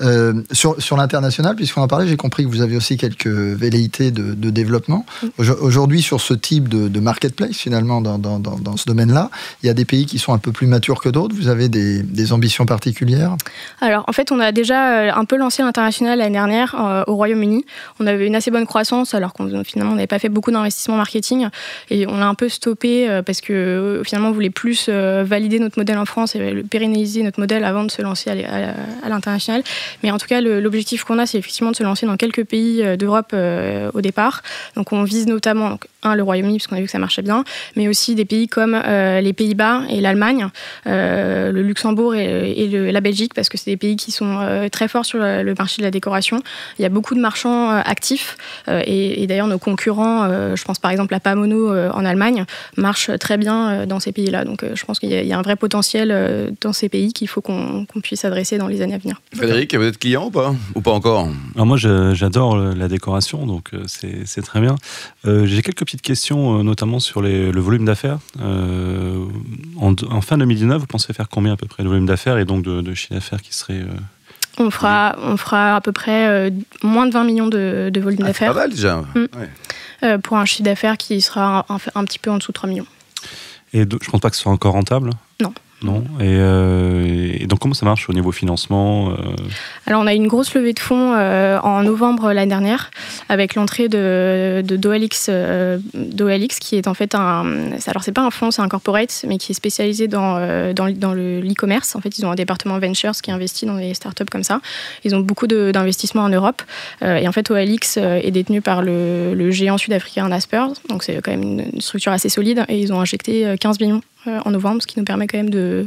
Euh, 0.00 0.42
sur 0.50 0.80
sur 0.80 0.96
l'international, 0.96 1.54
puisqu'on 1.54 1.82
en 1.82 1.88
parlait, 1.88 2.06
j'ai 2.06 2.16
compris 2.16 2.44
que 2.44 2.48
vous 2.48 2.62
avez 2.62 2.74
aussi 2.76 2.96
quelques 2.96 3.26
velléités 3.26 4.10
de, 4.10 4.32
de 4.32 4.50
développement. 4.50 5.04
Aujourd'hui, 5.38 6.00
sur 6.00 6.22
ce 6.22 6.32
type 6.32 6.68
de, 6.68 6.88
de 6.88 7.00
marketplace, 7.00 7.56
finalement, 7.56 8.00
dans, 8.00 8.18
dans, 8.18 8.38
dans, 8.38 8.76
ce 8.78 8.86
domaine-là, 8.86 9.30
il 9.62 9.66
y 9.66 9.68
a 9.68 9.74
des 9.74 9.84
pays 9.84 10.06
qui 10.06 10.18
sont 10.18 10.32
un 10.32 10.38
peu 10.38 10.52
plus 10.52 10.66
matures 10.66 11.00
que 11.00 11.10
d'autres. 11.10 11.34
Vous 11.34 11.48
avez 11.48 11.68
des, 11.68 12.02
des, 12.02 12.32
ambitions 12.32 12.64
particulières? 12.64 13.36
Alors, 13.82 14.04
en 14.08 14.12
fait, 14.12 14.32
on 14.32 14.40
a 14.40 14.52
déjà 14.52 14.92
euh, 14.92 15.10
un 15.14 15.24
peu 15.26 15.36
lancé 15.36 15.62
l'international 15.62 16.18
l'année 16.18 16.32
dernière 16.32 16.74
euh, 16.74 17.04
au 17.06 17.16
Royaume-Uni. 17.16 17.66
On 17.98 18.06
avait 18.06 18.26
une 18.26 18.36
assez 18.36 18.50
bonne 18.50 18.66
croissance, 18.66 19.12
alors 19.12 19.34
qu'on 19.34 19.64
finalement, 19.64 19.94
n'avait 19.94 20.06
pas 20.06 20.18
fait 20.18 20.30
beaucoup 20.30 20.50
d'investissement 20.50 20.96
marketing. 20.96 21.48
Et 21.90 22.06
on 22.06 22.22
a 22.22 22.26
un 22.26 22.34
peu 22.34 22.48
stoppé 22.48 23.20
parce 23.26 23.42
que 23.42 24.02
finalement, 24.06 24.30
on 24.30 24.32
voulait 24.32 24.50
plus 24.50 24.88
valider 24.88 25.58
notre 25.58 25.78
modèle 25.78 25.98
en 25.98 26.06
France 26.06 26.34
et 26.34 26.52
le 26.52 26.62
pérenniser 26.70 27.22
notre 27.22 27.40
modèle 27.40 27.64
avant 27.64 27.84
de 27.84 27.90
se 27.90 28.00
lancer 28.00 28.30
à 28.30 29.08
l'international. 29.08 29.62
Mais 30.02 30.10
en 30.10 30.18
tout 30.18 30.26
cas, 30.26 30.40
l'objectif 30.40 31.04
qu'on 31.04 31.18
a, 31.18 31.26
c'est 31.26 31.38
effectivement 31.38 31.72
de 31.72 31.76
se 31.76 31.82
lancer 31.82 32.06
dans 32.06 32.16
quelques 32.16 32.44
pays 32.44 32.82
euh, 32.82 32.96
d'Europe 32.96 33.30
euh, 33.32 33.90
au 33.94 34.00
départ. 34.00 34.42
Donc 34.76 34.92
on 34.92 35.02
vise 35.02 35.26
notamment, 35.26 35.78
un, 36.02 36.14
le 36.14 36.22
Royaume-Uni, 36.22 36.58
parce 36.58 36.66
qu'on 36.66 36.76
a 36.76 36.80
vu 36.80 36.86
que 36.86 36.90
ça 36.90 36.98
marchait 36.98 37.22
bien, 37.22 37.44
mais 37.76 37.88
aussi 37.88 38.14
des 38.14 38.24
pays 38.24 38.48
comme 38.48 38.74
euh, 38.74 39.20
les 39.20 39.32
Pays-Bas 39.32 39.82
et 39.90 40.00
l'Allemagne, 40.00 40.48
le 40.86 41.62
Luxembourg 41.62 42.14
et, 42.14 42.68
la 42.68 43.00
Belgique, 43.00 43.34
parce 43.34 43.48
que 43.48 43.58
c'est 43.58 43.70
des 43.70 43.76
pays 43.76 43.96
qui 43.96 44.12
sont 44.12 44.68
très 44.72 44.88
forts 44.88 45.04
sur 45.04 45.18
le 45.18 45.54
marché 45.58 45.82
de 45.82 45.86
la 45.86 45.90
décoration. 45.90 46.42
Il 46.78 46.82
y 46.82 46.84
a 46.84 46.88
beaucoup 46.88 47.14
de 47.14 47.20
marchands 47.20 47.70
actifs, 47.70 48.36
et, 48.68 49.26
d'ailleurs 49.26 49.46
nos 49.46 49.58
concurrents, 49.58 50.28
je 50.54 50.64
pense 50.64 50.78
par 50.78 50.90
exemple 50.90 51.14
à 51.14 51.20
Pamono 51.20 51.70
en 51.70 52.04
Allemagne, 52.04 52.44
marchent 52.76 53.10
très 53.18 53.36
bien 53.36 53.86
dans 53.86 54.00
ces 54.00 54.12
pays-là. 54.12 54.44
Donc 54.44 54.64
je 54.74 54.84
pense 54.84 54.98
qu'il 54.98 55.10
y, 55.10 55.32
a 55.32 55.38
un 55.38 55.42
vrai 55.42 55.56
potentiel 55.56 56.54
dans 56.60 56.72
ces 56.72 56.88
pays 56.88 57.12
qu'il 57.12 57.28
faut 57.28 57.40
qu'on 57.40 57.86
puisse 58.02 58.24
adresser 58.24 58.58
dans 58.58 58.68
les 58.68 58.82
années 58.82 58.94
à 58.94 58.98
venir. 58.98 59.20
Frédéric, 59.34 59.74
vous 59.74 59.84
êtes 59.84 59.98
client 59.98 60.26
ou 60.26 60.30
pas 60.30 60.54
Ou 60.74 60.80
pas 60.80 60.92
encore 60.92 61.28
Alors 61.54 61.66
Moi, 61.66 61.76
j'adore 61.76 62.56
la 62.56 62.88
décoration, 62.88 63.46
donc 63.46 63.70
euh, 63.72 63.84
c'est 63.86 64.42
très 64.42 64.60
bien. 64.60 64.76
Euh, 65.26 65.46
j'ai 65.46 65.62
quelques 65.62 65.84
petites 65.84 66.02
questions, 66.02 66.58
euh, 66.58 66.62
notamment 66.62 67.00
sur 67.00 67.22
les, 67.22 67.50
le 67.50 67.60
volume 67.60 67.84
d'affaires. 67.84 68.18
en, 68.38 70.20
fin 70.20 70.38
2019, 70.38 70.80
vous 70.80 70.86
pensez 70.86 71.12
faire 71.12 71.28
combien 71.28 71.54
à 71.54 71.56
peu 71.56 71.66
près 71.66 71.82
de 71.82 71.88
volume 71.88 72.06
d'affaires 72.06 72.38
et 72.38 72.44
donc 72.44 72.62
de, 72.62 72.94
chiffre 72.94 73.14
d'affaires 73.14 73.42
qui 73.42 73.54
serait 73.54 73.82
on 74.58 74.70
fera, 74.70 75.16
on 75.22 75.36
fera 75.36 75.76
à 75.76 75.80
peu 75.80 75.92
près 75.92 76.52
moins 76.82 77.06
de 77.06 77.12
20 77.12 77.24
millions 77.24 77.46
de, 77.46 77.90
de 77.92 78.00
volume 78.00 78.20
ah, 78.22 78.26
d'affaires. 78.26 78.52
pas 78.52 78.60
mal 78.60 78.70
déjà. 78.70 79.02
Mm. 79.14 80.18
pour 80.22 80.36
un 80.36 80.44
chiffre 80.44 80.64
d'affaires 80.64 80.98
qui 80.98 81.20
sera 81.20 81.64
un, 81.68 81.78
un, 81.94 82.04
petit 82.04 82.18
peu 82.18 82.30
en 82.30 82.38
dessous 82.38 82.52
de 82.52 82.54
3 82.54 82.68
millions. 82.68 82.86
Et 83.72 83.80
je 83.80 83.84
ne 83.84 84.10
pense 84.10 84.20
pas 84.20 84.30
que 84.30 84.36
ce 84.36 84.42
soit 84.42 84.52
encore 84.52 84.72
rentable 84.72 85.10
Non. 85.82 85.92
Non 85.92 86.04
euh, 86.20 87.32
et, 87.38 87.46
donc 87.46 87.60
comment 87.60 87.74
ça 87.74 87.86
marche 87.86 88.08
au 88.08 88.12
niveau 88.12 88.32
financement 88.32 89.10
euh? 89.10 89.14
Alors 89.86 90.02
on 90.02 90.06
a 90.06 90.12
eu 90.12 90.16
une 90.16 90.26
grosse 90.26 90.54
levée 90.54 90.72
de 90.72 90.78
fonds 90.78 91.14
euh, 91.14 91.58
en 91.62 91.82
novembre 91.82 92.32
l'année 92.32 92.50
dernière 92.50 92.90
avec 93.28 93.54
l'entrée 93.54 93.88
de, 93.88 94.62
de 94.64 94.76
d'OLX, 94.76 96.58
qui 96.58 96.76
est 96.76 96.88
en 96.88 96.94
fait 96.94 97.14
un... 97.14 97.72
Alors 97.86 98.02
c'est 98.02 98.12
pas 98.12 98.22
un 98.22 98.30
fonds, 98.30 98.50
c'est 98.50 98.62
un 98.62 98.68
corporate, 98.68 99.24
mais 99.26 99.38
qui 99.38 99.52
est 99.52 99.54
spécialisé 99.54 100.08
dans, 100.08 100.38
dans, 100.74 100.90
dans 100.90 101.12
le, 101.12 101.40
l'e-commerce. 101.40 101.96
En 101.96 102.00
fait 102.00 102.18
ils 102.18 102.26
ont 102.26 102.30
un 102.30 102.34
département 102.34 102.78
ventures 102.78 103.12
qui 103.22 103.30
investit 103.30 103.66
dans 103.66 103.76
des 103.76 103.94
startups 103.94 104.24
comme 104.30 104.44
ça. 104.44 104.60
Ils 105.04 105.14
ont 105.14 105.20
beaucoup 105.20 105.46
d'investissements 105.46 106.24
en 106.24 106.28
Europe. 106.28 106.62
et 107.02 107.26
en 107.26 107.32
fait 107.32 107.50
OLX 107.50 107.96
est 107.96 108.30
détenu 108.30 108.60
par 108.60 108.82
le, 108.82 109.50
géant 109.50 109.78
sud-africain 109.78 110.28
Naspers. 110.28 110.72
Donc 110.88 111.02
c'est 111.02 111.20
quand 111.22 111.30
même 111.30 111.42
une 111.42 111.80
structure 111.80 112.12
assez 112.12 112.28
solide. 112.28 112.64
Et 112.68 112.78
ils 112.80 112.92
ont 112.92 113.00
injecté 113.00 113.54
15 113.58 113.80
millions 113.80 113.96
euh, 113.96 114.09
en 114.26 114.50
novembre, 114.50 114.82
ce 114.82 114.86
qui 114.86 114.98
nous 114.98 115.04
permet 115.04 115.26
quand 115.26 115.38
même 115.38 115.50
de, 115.50 115.86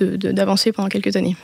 d'avancer 0.00 0.72
pendant 0.72 0.88
quelques 0.88 1.16
années. 1.16 1.36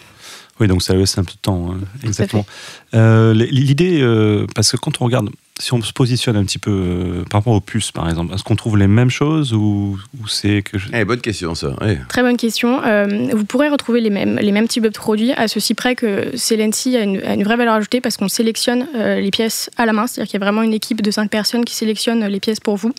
Oui, 0.60 0.68
donc 0.68 0.82
ça 0.82 0.94
laisse 0.94 1.18
un 1.18 1.24
peu 1.24 1.32
de 1.32 1.38
temps, 1.42 1.72
hein, 1.72 1.80
exactement. 2.04 2.46
Euh, 2.94 3.34
l'idée, 3.34 4.00
euh, 4.00 4.46
parce 4.54 4.70
que 4.70 4.76
quand 4.76 5.00
on 5.00 5.04
regarde 5.04 5.30
si 5.60 5.72
on 5.72 5.80
se 5.82 5.92
positionne 5.92 6.36
un 6.36 6.44
petit 6.44 6.58
peu 6.58 6.70
euh, 6.72 7.24
par 7.30 7.40
rapport 7.40 7.52
aux 7.52 7.60
puces, 7.60 7.92
par 7.92 8.08
exemple, 8.08 8.34
est-ce 8.34 8.42
qu'on 8.42 8.56
trouve 8.56 8.76
les 8.76 8.88
mêmes 8.88 9.10
choses 9.10 9.52
ou, 9.52 10.00
c'est 10.26 10.62
que 10.62 10.76
eh, 10.92 11.04
Bonne 11.04 11.20
question, 11.20 11.54
ça. 11.54 11.76
Très 12.08 12.22
bonne 12.22 12.36
question. 12.36 12.82
Euh, 12.84 13.28
vous 13.32 13.44
pourrez 13.44 13.68
retrouver 13.68 14.00
les 14.00 14.10
mêmes, 14.10 14.36
les 14.36 14.50
mêmes 14.50 14.66
types 14.66 14.82
de 14.82 14.88
produits 14.88 15.32
à 15.32 15.46
ceci 15.46 15.74
près 15.74 15.94
que 15.94 16.36
Celency 16.36 16.96
a 16.96 17.02
une, 17.02 17.22
a 17.22 17.34
une 17.34 17.44
vraie 17.44 17.56
valeur 17.56 17.74
ajoutée 17.74 18.00
parce 18.00 18.16
qu'on 18.16 18.28
sélectionne 18.28 18.88
euh, 18.96 19.20
les 19.20 19.30
pièces 19.30 19.70
à 19.76 19.86
la 19.86 19.92
main, 19.92 20.08
c'est-à-dire 20.08 20.28
qu'il 20.28 20.40
y 20.40 20.42
a 20.42 20.44
vraiment 20.44 20.62
une 20.62 20.74
équipe 20.74 21.02
de 21.02 21.10
cinq 21.12 21.30
personnes 21.30 21.64
qui 21.64 21.76
sélectionne 21.76 22.26
les 22.26 22.40
pièces 22.40 22.60
pour 22.60 22.76
vous 22.76 22.92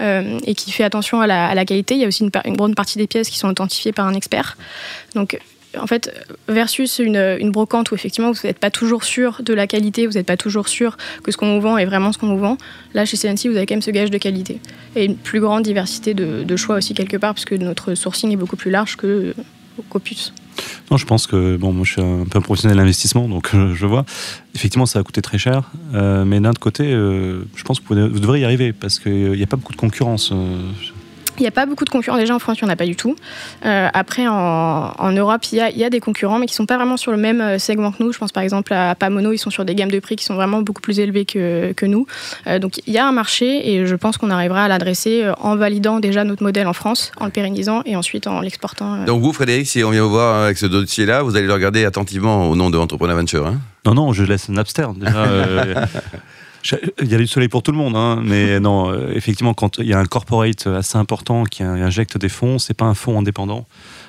et 0.00 0.54
qui 0.56 0.72
fait 0.72 0.84
attention 0.84 1.20
à 1.20 1.28
la, 1.28 1.46
à 1.46 1.54
la 1.54 1.64
qualité. 1.64 1.94
Il 1.94 2.00
y 2.00 2.04
a 2.04 2.08
aussi 2.08 2.24
une, 2.24 2.30
une 2.44 2.56
grande 2.56 2.74
partie 2.74 2.98
des 2.98 3.06
pièces 3.06 3.30
qui 3.30 3.38
sont 3.38 3.48
authentifiées 3.48 3.92
par 3.92 4.06
un 4.06 4.14
expert. 4.14 4.56
Donc 5.14 5.38
en 5.78 5.86
fait, 5.86 6.12
versus 6.48 6.98
une, 6.98 7.50
brocante 7.50 7.90
où 7.90 7.94
effectivement 7.94 8.30
vous 8.30 8.38
n'êtes 8.44 8.58
pas 8.58 8.70
toujours 8.70 9.04
sûr 9.04 9.42
de 9.44 9.54
la 9.54 9.66
qualité, 9.66 10.06
vous 10.06 10.14
n'êtes 10.14 10.26
pas 10.26 10.36
toujours 10.36 10.68
sûr 10.68 10.96
que 11.22 11.32
ce 11.32 11.36
qu'on 11.36 11.54
vous 11.54 11.60
vend 11.60 11.78
est 11.78 11.84
vraiment 11.84 12.12
ce 12.12 12.18
qu'on 12.18 12.28
vous 12.28 12.38
vend, 12.38 12.58
là 12.94 13.04
chez 13.04 13.16
CNC 13.16 13.48
vous 13.48 13.56
avez 13.56 13.66
quand 13.66 13.74
même 13.74 13.82
ce 13.82 13.90
gage 13.90 14.10
de 14.10 14.18
qualité. 14.18 14.60
Et 14.96 15.04
une 15.04 15.16
plus 15.16 15.40
grande 15.40 15.62
diversité 15.62 16.14
de, 16.14 16.56
choix 16.56 16.76
aussi 16.76 16.94
quelque 16.94 17.16
part, 17.16 17.34
puisque 17.34 17.52
notre 17.52 17.94
sourcing 17.94 18.30
est 18.30 18.36
beaucoup 18.36 18.56
plus 18.56 18.70
large 18.70 18.96
que 18.96 19.34
Copus. 19.88 20.34
Non, 20.90 20.98
je 20.98 21.06
pense 21.06 21.26
que, 21.26 21.56
bon, 21.56 21.72
moi 21.72 21.84
je 21.84 21.92
suis 21.92 22.02
un 22.02 22.26
peu 22.30 22.38
un 22.38 22.42
professionnel 22.42 22.76
d'investissement, 22.76 23.26
donc 23.26 23.50
je 23.52 23.86
vois. 23.86 24.04
Effectivement, 24.54 24.84
ça 24.84 24.98
va 24.98 25.02
coûter 25.02 25.22
très 25.22 25.38
cher, 25.38 25.70
euh, 25.94 26.26
mais 26.26 26.40
d'un 26.40 26.50
autre 26.50 26.60
côté, 26.60 26.92
euh, 26.92 27.42
je 27.56 27.64
pense 27.64 27.80
que 27.80 27.86
vous, 27.88 27.94
devriez 27.94 28.42
y 28.42 28.44
arriver, 28.44 28.74
parce 28.74 28.98
qu'il 28.98 29.32
n'y 29.32 29.42
a 29.42 29.46
pas 29.46 29.56
beaucoup 29.56 29.72
de 29.72 29.78
concurrence. 29.78 30.32
Il 31.38 31.42
n'y 31.42 31.48
a 31.48 31.52
pas 31.52 31.66
beaucoup 31.66 31.84
de 31.84 31.90
concurrents 31.90 32.18
déjà 32.18 32.34
en 32.34 32.38
France, 32.38 32.58
il 32.60 32.64
n'y 32.64 32.70
en 32.70 32.72
a 32.72 32.76
pas 32.76 32.86
du 32.86 32.96
tout. 32.96 33.16
Euh, 33.64 33.88
après, 33.92 34.26
en, 34.28 35.12
Europe, 35.12 35.42
il 35.52 35.58
y, 35.58 35.84
a, 35.84 35.90
des 35.90 36.00
concurrents, 36.00 36.38
mais 36.38 36.46
qui 36.46 36.52
ne 36.52 36.56
sont 36.56 36.66
pas 36.66 36.76
vraiment 36.76 36.96
sur 36.96 37.10
le 37.10 37.16
même 37.16 37.40
euh, 37.40 37.58
segment 37.58 37.92
que 37.92 38.02
nous. 38.02 38.12
Je 38.12 38.18
pense 38.18 38.32
par 38.32 38.42
exemple 38.42 38.72
à 38.72 38.94
Pamono, 38.94 39.32
ils 39.32 39.38
sont 39.38 39.50
sur 39.50 39.64
des 39.64 39.74
gammes 39.74 39.90
de 39.90 39.98
prix 39.98 40.16
qui 40.16 40.24
sont 40.24 40.34
vraiment 40.34 40.62
beaucoup 40.62 40.80
plus 40.80 41.00
élevées 41.00 41.24
que, 41.24 41.72
que 41.72 41.86
nous. 41.86 42.06
Euh, 42.46 42.58
donc 42.58 42.80
il 42.86 42.92
y 42.92 42.98
a 42.98 43.06
un 43.06 43.12
marché 43.12 43.72
et 43.72 43.86
je 43.86 43.96
pense 43.96 44.18
qu'on 44.18 44.30
arrivera 44.30 44.64
à 44.64 44.68
l'adresser 44.68 45.24
en 45.40 45.56
validant 45.56 46.00
déjà 46.00 46.24
notre 46.24 46.42
modèle 46.42 46.66
en 46.66 46.72
France, 46.72 47.12
en 47.18 47.26
le 47.26 47.30
pérennisant 47.30 47.82
et 47.84 47.96
ensuite 47.96 48.26
en 48.26 48.40
l'exportant. 48.40 49.04
Donc 49.04 49.22
vous, 49.22 49.32
Frédéric, 49.32 49.66
si 49.66 49.82
on 49.84 49.90
vient 49.90 50.02
vous 50.02 50.10
voir 50.10 50.44
avec 50.44 50.58
ce 50.58 50.66
dossier-là, 50.66 51.22
vous 51.22 51.36
allez 51.36 51.46
le 51.46 51.54
regarder 51.54 51.84
attentivement 51.84 52.50
au 52.50 52.56
nom 52.56 52.70
de 52.70 52.78
Entrepreneur 52.78 53.16
Venture. 53.16 53.46
Hein? 53.46 53.60
Non, 53.84 53.94
non, 53.94 54.12
je 54.12 54.24
laisse 54.24 54.48
Napster. 54.48 54.86
Déjà, 54.96 55.26
Il 57.00 57.10
y 57.10 57.14
a 57.14 57.18
du 57.18 57.26
soleil 57.26 57.48
pour 57.48 57.62
tout 57.62 57.72
le 57.72 57.78
monde, 57.78 57.96
hein, 57.96 58.20
mais 58.24 58.60
non, 58.60 58.90
euh, 58.90 59.12
effectivement, 59.14 59.54
quand 59.54 59.78
il 59.78 59.86
y 59.86 59.92
a 59.92 59.98
un 59.98 60.04
corporate 60.04 60.66
assez 60.66 60.96
important 60.96 61.44
qui 61.44 61.62
injecte 61.62 62.18
des 62.18 62.28
fonds, 62.28 62.58
c'est 62.58 62.74
pas 62.74 62.84
un 62.84 62.94
fonds 62.94 63.18
indépendant 63.18 63.66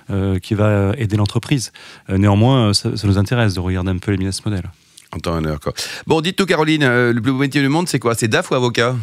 euh, 0.10 0.40
qui 0.40 0.54
va 0.54 0.94
aider 0.98 1.18
l'entreprise. 1.18 1.72
Euh, 2.10 2.18
néanmoins, 2.18 2.74
ça, 2.74 2.90
nous 3.04 3.18
intéresse 3.18 3.54
de 3.54 3.60
regarder 3.60 3.92
un 3.92 3.98
peu 3.98 4.12
les 4.12 4.18
business 4.18 4.46
models. 4.46 4.70
En 5.12 5.20
temps 5.20 5.40
quoi. 5.62 5.74
Bon, 6.08 6.22
dites 6.22 6.36
tout, 6.36 6.48
Caroline, 6.48 6.84
le 6.84 7.20
plus 7.22 7.32
beau 7.32 7.38
métier 7.38 7.62
du 7.62 7.70
monde, 7.70 7.88
c'est 7.88 8.00
quoi? 8.00 8.16
C'est 8.16 8.28
DAF 8.28 8.50
ou 8.50 8.56
avocat? 8.56 8.96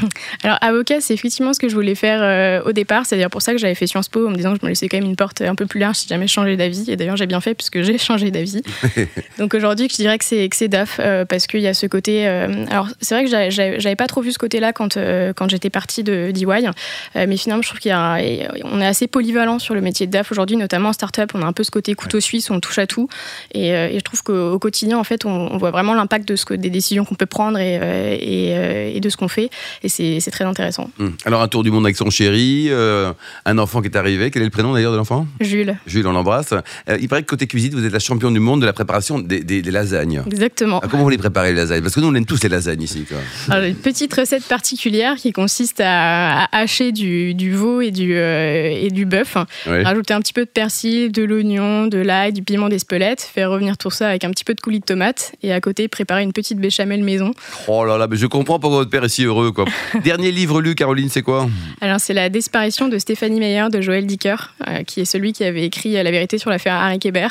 Alors, 0.42 0.58
avocat, 0.60 1.00
c'est 1.00 1.14
effectivement 1.14 1.52
ce 1.52 1.60
que 1.60 1.68
je 1.68 1.74
voulais 1.74 1.94
faire 1.94 2.20
euh, 2.22 2.62
au 2.68 2.72
départ. 2.72 3.06
C'est 3.06 3.16
d'ailleurs 3.16 3.30
pour 3.30 3.42
ça 3.42 3.52
que 3.52 3.58
j'avais 3.58 3.74
fait 3.74 3.86
Sciences 3.86 4.08
Po 4.08 4.26
en 4.26 4.30
me 4.30 4.36
disant 4.36 4.52
que 4.52 4.60
je 4.60 4.66
me 4.66 4.70
laissais 4.70 4.88
quand 4.88 4.96
même 4.96 5.06
une 5.06 5.16
porte 5.16 5.40
un 5.40 5.54
peu 5.54 5.66
plus 5.66 5.80
large 5.80 5.96
si 5.96 6.08
jamais 6.08 6.26
je 6.26 6.32
changeais 6.32 6.56
d'avis. 6.56 6.90
Et 6.90 6.96
d'ailleurs, 6.96 7.16
j'ai 7.16 7.26
bien 7.26 7.40
fait 7.40 7.54
puisque 7.54 7.82
j'ai 7.82 7.98
changé 8.06 8.30
d'avis. 8.30 8.62
Donc 9.38 9.54
aujourd'hui, 9.54 9.88
je 9.90 9.96
dirais 9.96 10.18
que 10.18 10.24
c'est, 10.24 10.48
que 10.48 10.66
DAF 10.66 11.00
euh, 11.00 11.24
parce 11.24 11.46
qu'il 11.46 11.60
y 11.60 11.66
a 11.66 11.74
ce 11.74 11.86
côté. 11.86 12.26
Euh, 12.26 12.64
alors, 12.70 12.88
c'est 13.00 13.14
vrai 13.14 13.24
que 13.24 13.50
j'avais, 13.50 13.96
pas 13.96 14.06
trop 14.06 14.20
vu 14.20 14.32
ce 14.32 14.38
côté-là 14.38 14.72
quand, 14.72 14.98
quand 15.36 15.48
j'étais 15.48 15.70
partie 15.70 16.02
de 16.02 16.30
d'EY. 16.30 16.70
mais 17.14 17.36
finalement, 17.36 17.62
je 17.62 17.68
trouve 17.68 17.80
qu'on 17.80 18.80
est 18.80 18.86
assez 18.86 19.06
polyvalent 19.06 19.58
sur 19.58 19.74
le 19.74 19.80
métier 19.80 20.06
de 20.06 20.12
DAF 20.12 20.32
aujourd'hui, 20.32 20.56
notamment 20.56 20.90
en 20.90 20.92
start-up. 20.92 21.30
On 21.34 21.42
a 21.42 21.46
un 21.46 21.52
peu 21.52 21.64
ce 21.64 21.70
côté 21.70 21.94
couteau 21.94 22.20
suisse, 22.20 22.50
on 22.50 22.60
touche 22.60 22.78
à 22.78 22.86
tout. 22.86 23.08
Et, 23.54 23.70
je 23.96 24.00
trouve 24.00 24.22
qu'au 24.22 24.58
quotidien, 24.58 24.98
en 24.98 25.04
fait, 25.04 25.24
on, 25.24 25.56
voit 25.56 25.70
vraiment 25.70 25.94
l'impact 25.94 26.28
de 26.28 26.36
ce 26.36 26.44
que, 26.44 26.54
des 26.54 26.70
décisions 26.70 27.04
qu'on 27.04 27.14
peut 27.14 27.26
prendre 27.26 27.58
et, 27.58 27.76
et, 28.20 28.96
et 28.96 29.00
de 29.00 29.08
ce 29.08 29.16
qu'on 29.16 29.28
fait 29.28 29.50
et 29.82 29.85
c'est 29.88 30.30
très 30.30 30.44
intéressant. 30.44 30.90
Hmm. 30.98 31.10
Alors, 31.24 31.42
un 31.42 31.48
tour 31.48 31.62
du 31.62 31.70
monde 31.70 31.84
avec 31.84 31.96
son 31.96 32.10
chéri, 32.10 32.66
euh, 32.70 33.12
un 33.44 33.58
enfant 33.58 33.80
qui 33.80 33.88
est 33.88 33.96
arrivé. 33.96 34.30
Quel 34.30 34.42
est 34.42 34.46
le 34.46 34.50
prénom 34.50 34.72
d'ailleurs 34.72 34.92
de 34.92 34.96
l'enfant? 34.96 35.26
Jules. 35.40 35.76
Jules, 35.86 36.06
on 36.06 36.12
l'embrasse. 36.12 36.52
Euh, 36.52 36.98
il 37.00 37.08
paraît 37.08 37.22
que 37.22 37.28
côté 37.28 37.46
cuisine, 37.46 37.72
vous 37.72 37.84
êtes 37.84 37.92
la 37.92 37.98
championne 37.98 38.34
du 38.34 38.40
monde 38.40 38.60
de 38.60 38.66
la 38.66 38.72
préparation 38.72 39.18
des, 39.18 39.62
lasagnes. 39.62 40.22
Exactement. 40.26 40.80
Ah, 40.82 40.88
comment 40.90 41.02
vous 41.02 41.10
les 41.10 41.18
préparez 41.18 41.50
les 41.50 41.56
lasagnes? 41.56 41.82
Parce 41.82 41.94
que 41.94 42.00
nous, 42.00 42.08
on 42.08 42.14
aime 42.14 42.26
tous 42.26 42.42
les 42.42 42.48
lasagnes 42.48 42.82
ici. 42.82 43.04
Alors, 43.48 43.64
une 43.64 43.74
petite 43.74 44.14
recette 44.14 44.44
particulière 44.44 45.16
qui 45.16 45.32
consiste 45.32 45.80
à, 45.84 46.46
hacher 46.56 46.92
du, 46.92 47.52
veau 47.52 47.80
et 47.80 47.90
du, 47.90 48.16
euh, 48.16 48.70
et 48.72 48.90
du 48.90 49.06
bœuf, 49.06 49.36
rajouter 49.66 50.14
un 50.14 50.20
petit 50.20 50.32
peu 50.32 50.44
de 50.44 50.50
persil, 50.50 51.12
de 51.12 51.22
l'oignon, 51.22 51.86
de 51.86 51.98
l'ail, 51.98 52.32
du 52.32 52.42
piment 52.42 52.68
d'Espelette, 52.68 53.20
faire 53.20 53.50
revenir 53.50 53.76
tout 53.76 53.90
ça 53.90 54.08
avec 54.08 54.24
un 54.24 54.30
petit 54.30 54.44
peu 54.44 54.54
de 54.54 54.60
coulis 54.60 54.80
de 54.80 54.84
tomate 54.84 55.32
et 55.42 55.52
à 55.52 55.60
côté 55.60 55.88
préparer 55.88 56.22
une 56.22 56.32
petite 56.32 56.58
béchamel 56.58 57.02
maison. 57.02 57.32
Oh 57.68 57.84
là 57.84 57.98
là, 57.98 58.06
mais 58.08 58.16
je 58.16 58.26
comprends 58.26 58.58
pourquoi 58.58 58.78
votre 58.78 58.90
père 58.90 59.04
est 59.04 59.08
si 59.08 59.24
heureux. 59.24 59.52
Quoi. 59.52 59.64
Dernier 60.04 60.32
livre 60.32 60.60
lu, 60.60 60.74
Caroline, 60.74 61.08
c'est 61.08 61.22
quoi? 61.22 61.48
Alors, 61.80 62.00
c'est 62.00 62.14
La 62.14 62.28
disparition 62.28 62.88
de 62.88 62.98
Stéphanie 62.98 63.40
Meyer 63.40 63.66
de 63.70 63.80
Joël 63.80 64.06
Dicker, 64.06 64.54
euh, 64.66 64.82
qui 64.82 65.00
est 65.00 65.04
celui 65.04 65.32
qui 65.32 65.44
avait 65.44 65.64
écrit 65.64 65.92
La 65.92 66.10
vérité 66.10 66.38
sur 66.38 66.50
l'affaire 66.50 66.74
Harry 66.74 66.98
Kéber. 66.98 67.28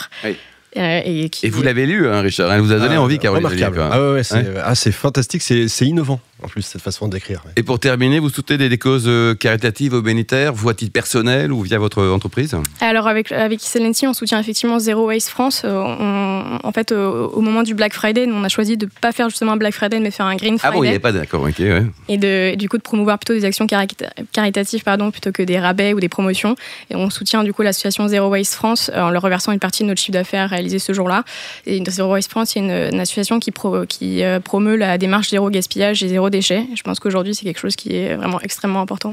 Euh, 0.78 1.02
et, 1.06 1.50
vous 1.50 1.64
l'avez 1.64 1.86
lu, 1.86 2.08
hein, 2.10 2.22
Richard? 2.22 2.52
Elle 2.52 2.60
vous 2.60 2.74
a 2.74 2.80
donné 2.80 2.96
ah, 2.96 3.02
envie, 3.02 3.18
Caroline. 3.18 3.46
Remarquable. 3.46 3.82
Ah 3.82 4.12
ouais, 4.12 4.22
ah, 4.64 4.76
c'est 4.76 4.92
fantastique, 4.92 5.42
c'est 5.42 5.86
innovant 5.86 6.20
en 6.44 6.48
plus, 6.48 6.64
cette 6.64 6.82
façon 6.82 7.08
d'écrire. 7.08 7.42
Et 7.56 7.64
pour 7.64 7.80
terminer, 7.80 8.20
vous 8.20 8.30
soutenez 8.30 8.70
des, 8.70 8.78
causes 8.78 9.06
euh, 9.08 9.36
caritatives 9.36 9.94
ou 9.94 10.02
bénitaires, 10.02 10.54
vous 10.54 10.68
à 10.70 10.74
titre 10.74 10.92
personnel 10.92 11.54
ou 11.54 11.62
via 11.62 11.80
votre 11.80 12.04
entreprise 12.04 12.56
Alors, 12.82 13.08
avec, 13.08 13.32
avec 13.32 13.62
on 14.04 14.14
soutient 14.14 14.40
effectivement 14.40 14.80
Zero 14.80 15.08
Waste 15.08 15.30
France. 15.30 15.62
Euh, 15.64 15.82
en 15.82 16.72
fait, 16.74 16.92
au, 16.92 17.42
moment 17.42 17.64
du 17.64 17.74
Black 17.74 17.94
Friday, 17.94 18.28
on 18.30 18.44
a 18.44 18.50
choisi 18.50 18.76
de 18.76 18.86
ne 18.86 18.92
pas 19.02 19.12
faire 19.12 19.30
justement 19.30 19.54
un 19.54 19.58
Black 19.58 19.74
Friday, 19.74 20.00
mais 20.00 20.12
faire 20.12 20.26
un 20.26 20.36
Green 20.36 20.58
Friday. 20.60 20.76
Ah 20.76 20.78
bon, 20.78 20.84
il 20.84 20.88
n'y 20.88 20.90
avait 20.90 21.00
pas 21.00 21.14
d'accord, 21.14 21.44
ok. 21.44 21.60
Ouais. 21.60 21.84
Et 22.10 22.18
de, 22.18 22.56
du 22.56 22.68
coup, 22.68 22.78
de 22.78 22.84
promouvoir 22.84 23.18
plutôt 23.18 23.34
des 23.34 23.46
actions 23.46 23.66
caritatives 23.66 24.84
pardon, 24.84 25.12
plutôt 25.12 25.32
que 25.32 25.42
des 25.42 25.60
rabais 25.60 25.94
ou 25.94 26.00
des 26.00 26.10
promotions. 26.10 26.56
Et 26.90 26.96
on 26.96 27.10
soutient 27.10 27.44
du 27.44 27.54
coup 27.54 27.62
l'association 27.62 28.08
Zero 28.08 28.30
Waste 28.30 28.56
France 28.56 28.92
en 28.94 29.10
leur 29.10 29.22
reversant 29.22 29.52
une 29.52 29.60
partie 29.60 29.84
de 29.84 29.88
notre 29.88 30.02
chiffre 30.02 30.14
d'affaires 30.14 30.50
réalisé 30.50 30.80
ce 30.80 30.94
jour-là. 30.94 31.24
Et 31.66 31.82
Zero 31.88 32.12
Waste 32.12 32.30
France, 32.30 32.52
c'est 32.54 32.60
une, 32.60 33.00
association 33.00 33.40
qui, 33.40 33.54
qui 33.88 34.24
euh, 34.24 34.40
promeut 34.40 34.76
la 34.76 34.98
démarche 34.98 35.30
zéro 35.30 35.50
gaspillage 35.50 36.04
et 36.04 36.08
zéro 36.26 36.30
déchet. 36.30 36.68
Je 36.76 36.82
pense 36.82 37.00
qu'aujourd'hui, 37.00 37.36
c'est 37.36 37.46
quelque 37.46 37.60
chose 37.60 37.76
qui 37.76 37.96
est 37.96 38.16
vraiment 38.16 38.40
extrêmement 38.42 38.82
important. 38.82 39.12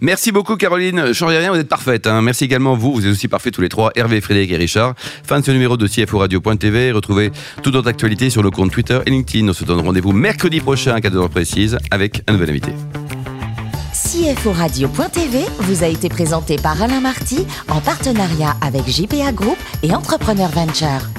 Merci 0.00 0.30
beaucoup 0.30 0.56
Caroline. 0.56 1.12
Changez 1.12 1.38
rien, 1.38 1.50
vous 1.50 1.58
êtes 1.58 1.68
parfaite. 1.68 2.06
Hein. 2.06 2.22
Merci 2.22 2.44
également 2.44 2.74
vous, 2.74 2.92
vous 2.92 3.06
êtes 3.06 3.12
aussi 3.12 3.28
parfaits 3.28 3.52
tous 3.52 3.60
les 3.60 3.68
trois, 3.68 3.90
Hervé, 3.96 4.20
Frédéric 4.20 4.52
et 4.52 4.56
Richard. 4.56 4.94
Fin 5.24 5.40
de 5.40 5.44
ce 5.44 5.50
numéro 5.50 5.76
de 5.76 5.86
CFO 5.86 6.18
Radio.tv. 6.18 6.92
Retrouvez 6.92 7.32
toute 7.62 7.74
notre 7.74 7.88
actualité 7.88 8.30
sur 8.30 8.42
le 8.42 8.50
compte 8.50 8.70
Twitter 8.70 9.00
et 9.06 9.10
LinkedIn. 9.10 9.48
On 9.48 9.52
se 9.52 9.64
donne 9.64 9.80
rendez-vous 9.80 10.12
mercredi 10.12 10.60
prochain 10.60 10.94
à 10.94 11.00
14h 11.00 11.28
précise 11.28 11.78
avec 11.90 12.22
un 12.28 12.32
nouvel 12.32 12.50
invité. 12.50 12.70
CFO 13.92 14.52
Radio.tv 14.52 15.40
vous 15.60 15.82
a 15.82 15.86
été 15.86 16.08
présenté 16.08 16.56
par 16.56 16.80
Alain 16.80 17.00
Marty 17.00 17.46
en 17.68 17.80
partenariat 17.80 18.54
avec 18.62 18.86
JPA 18.88 19.32
Group 19.32 19.58
et 19.82 19.94
Entrepreneur 19.94 20.48
Venture. 20.48 21.17